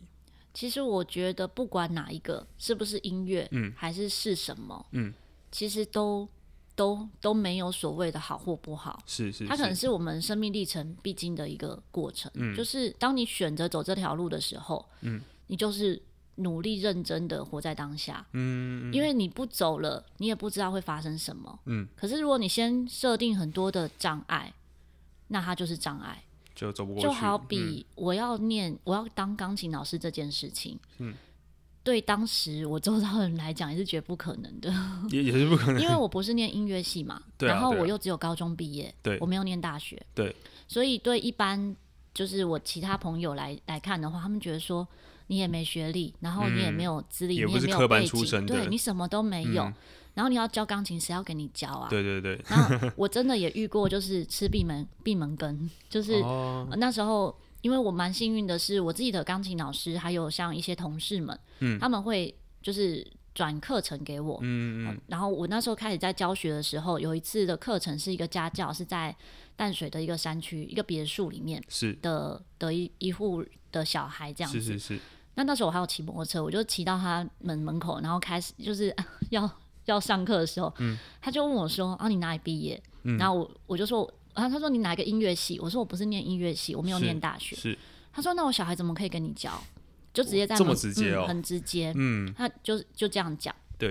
[0.54, 3.74] 其实我觉得不管哪一个是不是音乐，嗯。
[3.76, 5.12] 还是是什么，嗯，
[5.52, 6.30] 其实都
[6.76, 9.02] 都都没有所谓的好或不好。
[9.08, 12.56] 是是，它可能是我们生命历程必经的一个过程，嗯。
[12.56, 16.00] 就是当你选择走这条路的时候，嗯，你就是
[16.36, 21.88] 努力认真的活在当下，嗯，因为你不走了，你也不知道会发生什么，嗯。
[21.96, 24.54] 可是如果你先设定很多的障碍，
[25.28, 26.24] 那它就是障碍。
[26.56, 27.08] 就走不过去。
[27.08, 31.16] 就好比我要念，我要当钢琴老师这件事情，嗯，
[31.84, 35.82] 对当时我周遭人来讲也是绝不可能的，嗯也也是不可能。
[35.82, 37.54] 因为我不是念音乐系嘛，对 啊对啊。
[37.56, 39.18] 然后我又只有高中毕业，对。
[39.20, 40.36] 我没有念大学，对，
[40.68, 41.76] 所以对一般
[42.14, 44.88] 就是我其他朋友来来看的话，他们觉得说
[45.28, 49.74] 你也没学历，然后你也没有资历，你也没有嗯也不是科班背景出身对你什么都没有，嗯
[50.14, 51.90] 然后你要教钢琴，谁要给你教啊？
[51.90, 62.32] 对对对，然后我真的也遇过，就是吃闭门闭门羹，就是、哦，那时候因为我蛮幸运的是，我自己的钢琴老师还有像一些同事们，嗯，他们会
[62.62, 69.16] 就是转课程给我，嗯嗯，然后我那时候开始在教学的时候，有一次的课程是一个家教，是在
[69.56, 75.00] 淡水的一个山区一个别墅里面是的的一一户的小孩这样子，是是是，
[75.36, 78.96] 那那时候我还有骑摩托车，我就骑到他门门口，然后开始就是
[79.32, 79.50] 要
[79.86, 87.56] 要上课的时候，嗯他就问我说：“啊，你哪里毕业？”嗯然后我我就说：“啊，他说你哪个音乐系？”我说：“我不是念音乐系，我没有念大学。
[87.56, 87.78] 是”
[88.14, 89.52] 他说：“那我小孩怎么可以跟你教？”
[90.14, 91.92] 就直接在这么门直接哦嗯，很直接。
[91.96, 93.90] 嗯，他就就这样讲，对，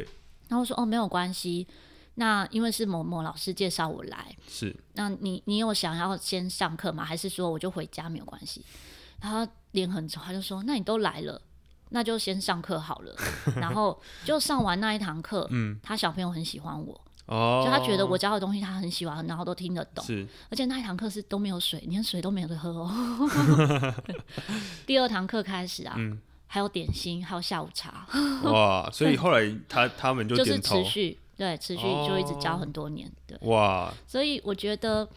[0.48, 1.66] 然后我说：“哦，没有关系。”
[2.14, 7.04] 那因为是某某老师介绍我来，是那你你有想要先上课吗？
[7.04, 8.64] 还是说我就回家没有关系？
[9.20, 11.40] 然后他脸很丑，他就说：“那你都来了，
[11.90, 13.14] 那就先上课好了。”
[13.56, 20.04] 然后就上完那一堂课， 嗯，他小朋友很喜欢我，哦，就他觉得我教的东西他很喜欢，然后都听得懂。
[20.04, 22.90] 是而且那一堂课是都没有水，连水都没有得喝哦。
[24.86, 28.06] 第二堂课开始啊，嗯还有点心，还有下午茶，
[28.44, 33.38] 哇，所以后来他他们就就是持，续对持续就一直教哦很多年，对。
[33.48, 35.08] 哇，所以我觉得，呃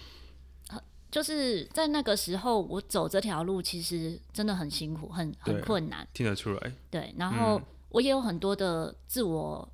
[1.15, 7.15] 就是在那个时候，我走这条路其实真的很辛苦，很很困难，听得出来，对。
[7.17, 7.63] 然后嗯。
[7.87, 9.65] 我也有很多的自我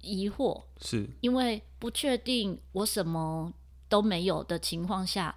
[0.00, 1.06] 疑惑，是。
[1.20, 3.52] 因为不确定我什么
[3.90, 5.36] 都没有的情况下，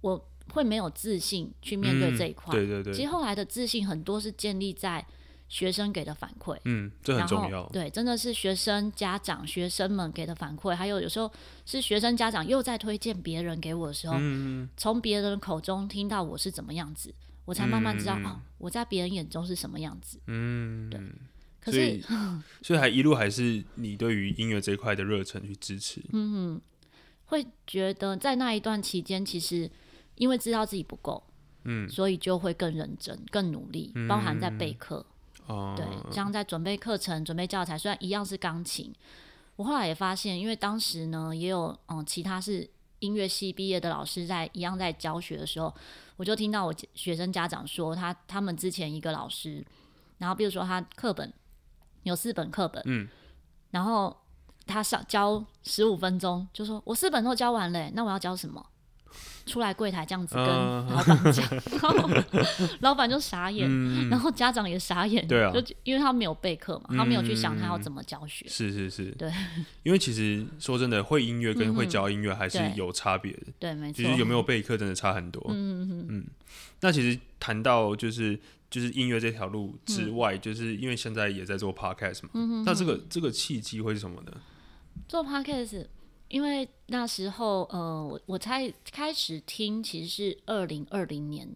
[0.00, 2.52] 我会没有自信去面对嗯这一块。
[2.52, 5.06] 对对对，其实后来的自信很多是建立在
[5.52, 6.58] 学生给的反馈。
[6.64, 11.30] 嗯，这很重要，对，真的是学生、家长、学生们给的反馈，还有有时候
[11.66, 20.18] 是学生家长又在推荐别人给我的时候，嗯，从别人口中听到我是怎么样子，我才慢慢知道、嗯哦，我在别人眼中是什么样子。
[20.26, 20.98] 嗯，对
[21.60, 22.02] 可所是以
[22.64, 26.58] 所以还一路还是你对于音乐这一块的热忱去支持，嗯
[27.26, 29.70] 会觉得在那一段期间，其实
[30.14, 31.22] 因为知道自己不够，
[31.64, 35.04] 嗯，所以就会更认真、更努力，包含在备课。
[35.46, 38.92] 哦，对，像在准备课程、准备教材，虽然一样是钢琴，
[39.56, 42.68] 我后来也发现，因为当时呢也有嗯其他是
[43.00, 45.74] 音乐系毕业的老师在一样在教学的时候，
[46.16, 49.62] 我就听到我学生家长说他他们之前一个老师，
[50.18, 51.32] 然后比如说他课本
[52.04, 53.08] 有四本课本，嗯，
[53.70, 54.16] 然然后
[54.64, 58.64] 他上教十五分钟，就说我四本都教完了，那我要教什么？
[59.46, 62.10] 出来柜台这样子跟嗯老板讲，然 后
[62.80, 65.52] 老板就傻眼，嗯，然后家长也傻眼，对啊。
[65.52, 69.30] 就因为他没有备课嘛，他没有去想他要怎么教学，是是是，对，
[69.82, 73.96] 因为其实说真的，会音乐跟会教音乐还是有差别的，对，没错。
[73.96, 76.26] 其，实有没有备课真的差很多，嗯嗯嗯，
[76.80, 78.38] 那其实谈到就是
[78.70, 84.32] 就是音乐这条路之外，就是因为现在也在做 podcast 嘛，嗯那这个这个契机会是什么呢？
[85.08, 85.86] 做 podcast，
[86.32, 91.46] 因为那时候呃，我我才开始听，其实是二零二零年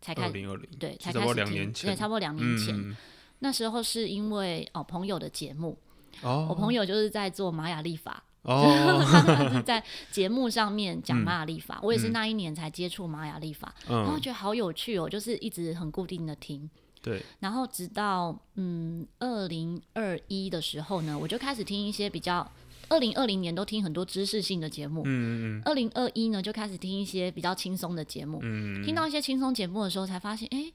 [0.00, 2.74] 才开二零二零，对，才开始听，对，差不多两年前。
[2.74, 2.96] 嗯，
[3.40, 5.76] 那时候是因为哦朋友的节目，
[6.22, 16.70] 哦，我朋友就是在做玛雅历法，哦， 他是在节目上面讲玛雅历法，我也是嗯那一年才接触玛雅历法，然后嗯，觉得好有趣哦，就是一直很固定的听。
[17.02, 22.50] 对，然后直到嗯二零二一的时候呢，我就开始听一些比较。
[22.92, 28.38] 二零二零年都听很多知识性的节目，嗯嗯二零二一呢就开始听一些比较轻松的节目。
[28.42, 30.70] 嗯，听到一些轻松节目的时候，才发现，哎、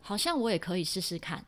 [0.00, 1.44] 好像我也可以试试看。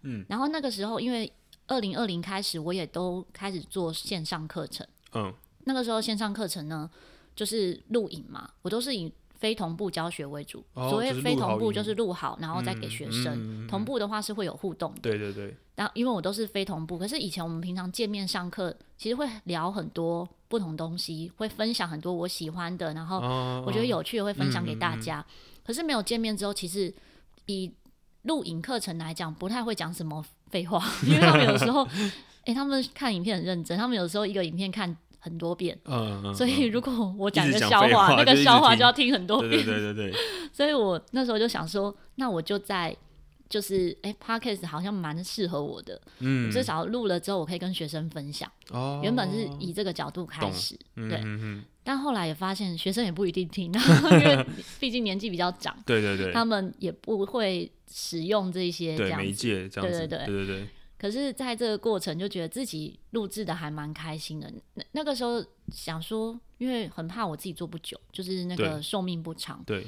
[0.00, 1.30] 嗯，然后那个时候，因为
[1.66, 4.86] 二零二零开始，我也都开始做线上课程。
[5.12, 5.32] 嗯
[5.64, 6.90] 那个时候线上课程呢，
[7.36, 9.12] 就是录影嘛，我都是以
[9.42, 10.64] 非同步教学为主。
[10.74, 13.34] 哦所谓非同步就是录好，然后再给学生。
[13.34, 15.00] 嗯嗯嗯同步的话是会有互动的。
[15.00, 25.26] 对对对，然后因为我都是非同步，可是以前我们平常见面上课，其实会聊很多不同东西，会分享很多我喜欢的，然后哦，我觉得有趣的会分享给嗯大家。
[25.66, 26.94] 可是没有见面之后，其实
[27.46, 27.72] 以
[28.22, 31.84] 录影课程来讲，不太会讲什么废话， 因为他们有时候，
[32.46, 35.78] 诶，他们看影片很认真，他们有时候一个影片看很多遍。
[35.84, 39.50] 嗯，嗯嗯，所以，如果我讲个笑话，那个笑话就要听很多遍。
[39.50, 40.18] 对对对对，
[40.52, 42.94] 所以我那时候就想说，那我就在
[43.48, 48.50] 就是哎、p o d c a s t 好像蛮适合我的，嗯，至少录了之后，我可以跟学生分享。
[48.70, 53.70] 哦，原本是以这个角度开始，嗯对，嗯嗯，但后来也发现学生也不一定听，
[54.10, 54.46] 因为
[54.80, 59.30] 毕竟年纪比较长，对对对，他们也不会使用这些这样媒。
[59.30, 60.26] 介这样子，对对对。
[60.26, 60.68] 对对对，
[61.02, 64.48] 可是在这个过程，就觉得自己录制的还蛮开心的。
[64.74, 69.84] 那那个时候想说，因为很怕我自己做不久，就是那个寿命不长，对，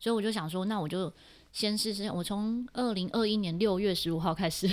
[0.00, 1.12] 所以我就想说，那我就
[1.52, 2.10] 先试试。
[2.10, 4.66] 我从二零二一年六月十五号开始，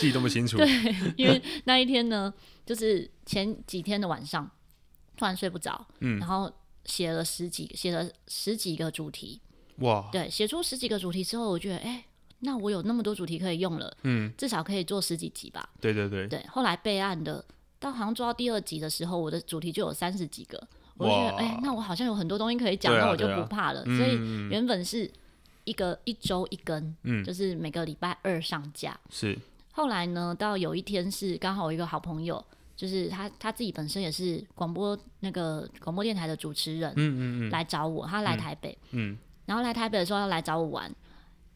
[0.00, 0.66] 记这么清楚， 对，
[1.16, 2.34] 因为那一天呢，
[2.66, 4.50] 就是前几天的晚上，
[5.16, 6.52] 突然睡不着，嗯然后
[6.86, 9.40] 写了十几写了十几个主题，
[9.76, 12.04] 哇，对，写出十几个主题之后，我觉得，哎、
[12.44, 15.68] 那我有那么多主题可以用了，嗯，至少可以做十几集吧。
[15.80, 17.44] 对对对，对，后来备案的，
[17.80, 20.62] 到好像做到第二集的时候，我的主题就有三十几个，
[20.96, 21.38] 我就觉得，哇。
[21.40, 23.82] 哎、那我好像有很多东西可以讲，那我就不怕了。
[23.86, 23.96] 嗯。
[23.96, 25.10] 所以原本是
[25.64, 27.24] 一个一周一更，嗯。
[27.24, 28.98] 就是每个礼拜二上架。
[29.10, 29.38] 是，
[29.72, 32.44] 后来呢，到有一天是刚好我一个好朋友，
[32.76, 37.50] 就是他他自己本身也是广播那个广播电台的主持人，嗯嗯嗯。
[37.50, 40.94] 来找我，他来台北，嗯，然后来台北的时候要来找我玩，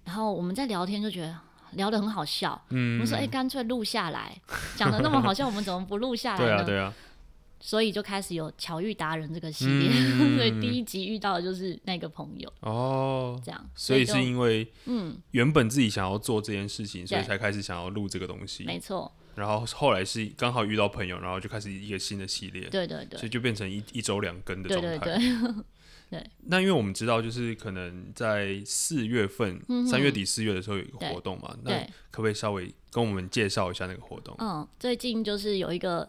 [0.09, 1.37] 然后我们在聊天就觉得
[1.73, 4.35] 聊得很好笑，嗯，我说哎，干、脆录下来，
[4.75, 6.47] 讲的那么好笑，我们怎么不录下来呢？
[6.49, 6.95] 对啊对啊，
[7.61, 10.35] 所以就开始有巧遇达人这个系列，嗯。
[10.39, 23.19] 所以第一集遇到的就是那个朋友，哦，这样，所以是因为嗯，原本自己想要做这件事情，所以才开始想要录这个东西，没错，然后后来是刚好遇到朋友，然后就开始一个新的系列，对对对。
[23.19, 25.05] 所以就变成一一周两更的对状态。
[25.05, 25.55] 对对，
[26.45, 31.79] 那因为我们知道，就是可能在四月份、三、月底四月的时候有一个活动嘛，那
[32.11, 34.35] 可不可以稍微跟我们介绍一下那个活动？
[34.39, 36.09] 嗯，最近就是有一个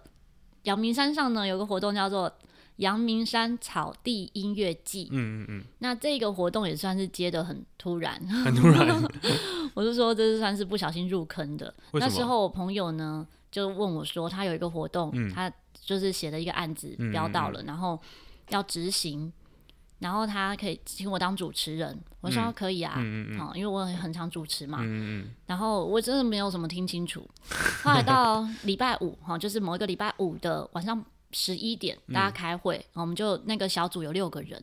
[0.63, 2.31] 阳明山上呢有个活动叫做
[2.77, 5.63] 阳明山草地音乐季，嗯嗯嗯。
[5.79, 9.03] 那这个活动也算是接的很突然，嗯，很突然，
[9.75, 11.73] 我是说这是算是不小心入坑的。
[11.93, 15.29] 那时候我朋友呢就问我说，他有一个活动，嗯。
[15.29, 17.11] 他就是写了一个案子嗯。
[17.11, 17.99] 标到了，然后
[18.49, 19.31] 要执行，
[19.99, 22.53] 然后他可以请我当主持人，我说嗯。
[22.53, 24.79] 可以啊，嗯嗯嗯，因为我很常主持嘛，
[25.45, 27.29] 然后我真的没有什么听清楚。
[27.83, 34.61] 后来到礼拜五哈，就是某一个礼拜五的晚上十一点，嗯大家开会，我们就那个小组有六个人，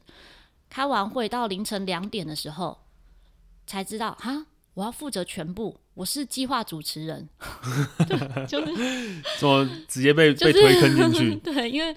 [0.69, 2.79] 开完会到凌晨两点的时候，
[3.67, 7.29] 才知道哈，我要负责全部，我是计划主持人，
[8.09, 11.37] 对，就是嗯， 怎么直接被、就是被推坑进去？
[11.45, 11.95] 对，因为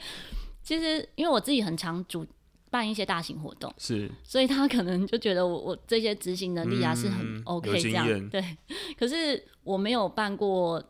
[0.63, 2.25] 其实因为我自己很常主
[2.70, 8.44] 办一些大型活动，是，所以他可能就觉得我我这些执行能力啊、是很嗯 OK 有这样，对。
[8.98, 10.84] 可是我没有办过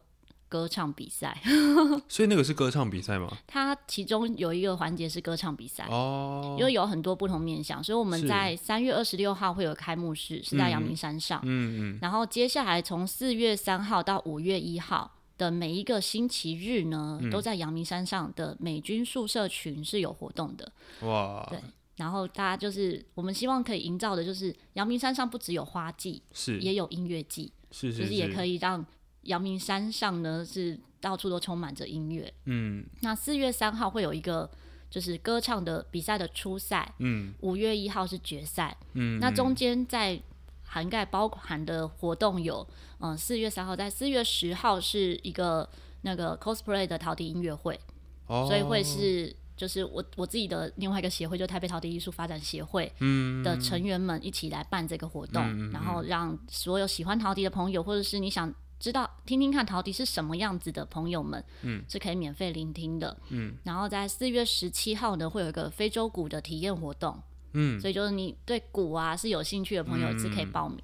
[0.48, 1.40] 歌唱比赛，
[2.10, 3.32] 所以那个是歌唱比赛吗？
[3.46, 5.86] 它其中有一个环节是歌唱比赛。
[5.90, 11.40] 哦，因为有很多不同面向，所以我们在三月二十六号会有开幕式，是在阳明山上。
[11.44, 20.72] 嗯嗯然后接下来从四月三号到五月一号的每一个星期日呢，嗯都在阳明山上的美军宿舍群是有活动的。
[21.02, 21.60] 哇，对
[21.96, 28.86] 然后大家就是我们希望可以营造的，就是阳明山上不只有花季，是也有音乐季，是就是是也可，以让
[29.24, 32.32] 阳明山上呢是到处都充满着音乐。
[32.46, 34.50] 嗯那四月三号会有一个
[34.90, 38.78] 就是歌唱的比赛的初赛，嗯五月一号是决赛。
[38.94, 40.22] 嗯，那中间在
[40.64, 42.66] 涵盖包含的活动有，
[43.00, 45.68] 嗯，四月三号在四月十号是一个
[46.02, 47.80] 那个 cosplay 的陶笛音乐会，
[48.28, 49.36] 哦，所以会是。
[49.60, 67.78] 就是我我自己的另外一个协会，就台北陶笛艺术发展协会嗯的成员们一起来办这个活动，然后让所有喜欢陶笛的朋友，或者是你想知道听听看陶笛是什么样子的朋友们，嗯，是可以免费聆听的，嗯，然后在四月十七号呢，会有一个非洲鼓的体验活动，嗯。
[67.82, 70.82] 所以就是你对鼓啊是有兴趣的朋友是可以报名，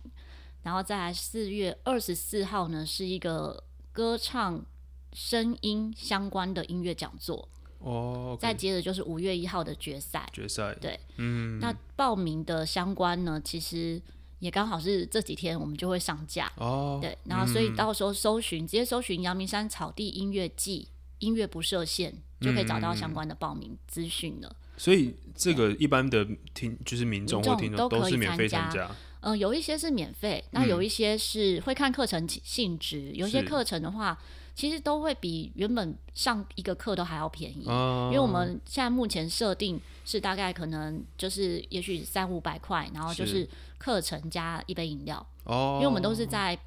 [0.65, 4.65] 然后在四月二十四号呢是一个歌唱
[5.13, 7.47] 声音相关的音乐讲座，
[7.77, 14.01] 哦再接着就是五月一号的决赛，决赛，对，嗯，那报名的相关呢，其实
[14.39, 24.55] 也刚好是这几天我们就会上架，哦，对，然后所以到时候搜寻，直接搜寻阳明山草地音乐季，音乐不设限，就可以找到相关的报名资讯了。
[24.77, 28.95] 所以这个一般的听就是民众或听众都可以是免费参参加，
[29.25, 34.17] 嗯、有一些是免费，那有一些是会看课程性质，有些课程的话，
[34.55, 37.65] 其实都会比原本上一个课都还要便宜。
[37.67, 43.35] 哦，因为我们现在目前设定是大概可能就是也许三五百块，然后就是。
[43.35, 46.57] 是课程加一杯饮料，哦，因为我们都是在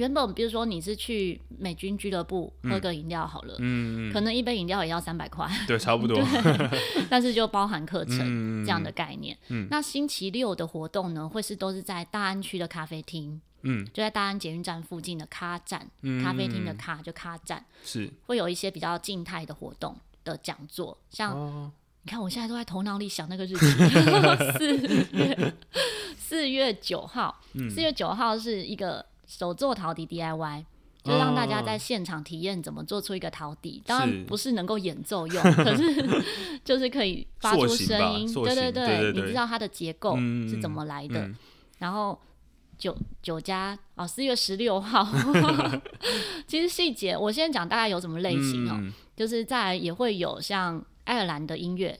[0.00, 6.18] 原本比如说你是去美军俱乐部喝个饮料好了，嗯，嗯可能一杯饮料也要三百块， 对，差不多，
[7.10, 9.36] 但是就包含课程嗯这样的概念。
[9.48, 9.68] 嗯。
[9.70, 13.84] 那星期六的活动呢，会是都是在大安区的咖啡厅，嗯。
[13.92, 18.10] 就在大安捷运站附近的咖站，嗯，咖啡厅的咖就咖站，是。
[18.24, 19.94] 会有一些比较静态的活动
[20.24, 21.70] 的讲座，像哦，
[22.04, 23.66] 你看，我现在都在头脑里想那个日期，
[24.56, 24.78] 四
[25.12, 25.54] 月
[26.16, 27.68] 四月九号，嗯。
[27.70, 30.64] 四月九号是一个手做陶笛 DIY，
[31.04, 33.80] 就让大家在现场体验怎么做出一个陶笛。
[33.86, 36.22] 当然不是能够演奏用，可是
[36.64, 41.20] 就是可以发出声音，对对对对你知道它的结构嗯是怎么来的。
[41.20, 41.36] 嗯。
[41.78, 42.18] 然后
[42.76, 45.06] 酒酒家哦，四月十六号，
[46.46, 48.92] 其实细节我先讲大概有什么类型哦，嗯。
[49.16, 51.98] 就是再来也会有像爱尔兰的音乐，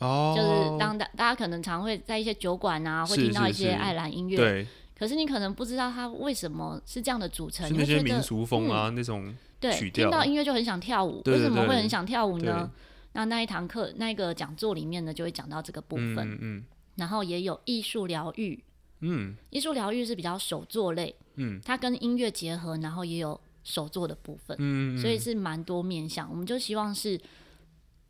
[0.00, 4.66] 哦，就是当大大家可能常会在一些酒馆啊，会听到一些爱尔兰音乐，对，
[4.98, 12.70] 可是你可能不知道它为什么是这样的组成，是那些你会觉得民俗风啊那种，对，听到音乐就很想跳舞，为什么会很想跳舞呢？
[13.12, 16.64] 那那一堂课那个讲座里面呢，就会讲到这个部嗯分，嗯嗯
[16.96, 18.62] 然后也有艺术疗愈，
[19.00, 19.34] 嗯。
[19.50, 21.60] 艺术疗愈是比较手作类，嗯。
[21.64, 26.28] 它跟音乐结合，然后也有手作的部分，嗯，所以是蛮多面向。
[26.30, 27.18] 我们就希望是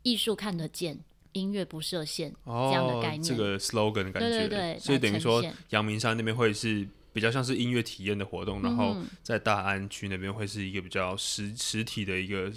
[0.03, 0.99] 艺术看得见，
[1.33, 2.33] 音乐不设限。
[2.43, 3.23] 哦这样的概念。
[3.23, 9.07] 这个 slogan 的感觉，对对对，所以等于说阳明山那边会是比较像是音乐体验的活动，然后嗯。
[9.23, 12.51] 在大安区那边会是一个比较实实体的一个，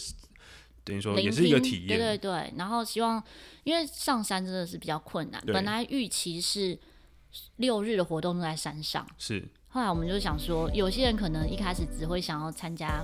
[0.85, 3.23] 等于说也是一个体验，对对对，然后希望，
[3.65, 6.79] 因为上山真的是比较困难，本来预期是
[7.57, 9.47] 六日的活动都在山上，是。
[9.69, 13.03] 后来我们就想说，有些人可能一开始只会想要参加，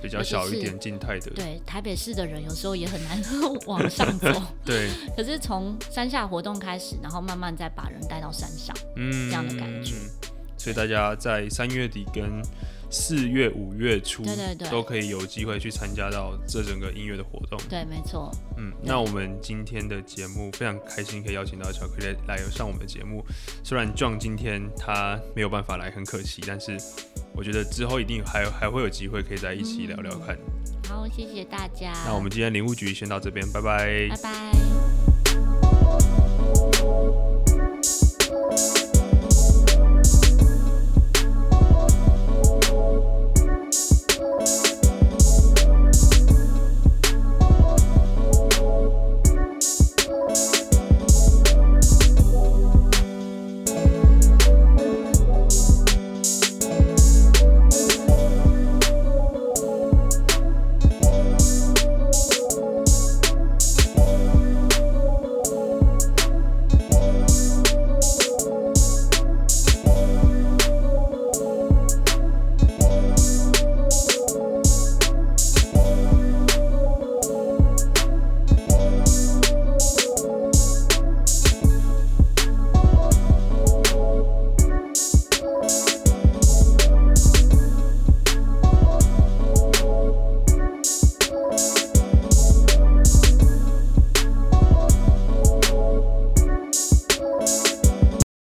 [0.00, 3.20] 比较小一点静态的，对台北市的人有时候也很难
[3.66, 4.28] 往上走，
[4.64, 9.94] 对，可是从山下活动开始，然后慢慢再把人带到山上，嗯，这样的感觉
[10.56, 12.40] 所以大家在三月底跟
[12.88, 17.58] 四月、五月初，对对对都可以有机会去参加到这整个音乐的活动。
[17.68, 23.24] 对，没错，嗯，那我们今天的节目非常开心，可以邀请到巧克力来上我们的节目。
[23.64, 26.78] 虽然 John 今天他没有办法来，很可惜，但是
[27.34, 30.36] 我觉得之后一定还还会有机会可以在一起聊聊看。
[30.88, 35.11] 好，谢谢大家，那我们今天灵物局先到这边，拜拜拜拜。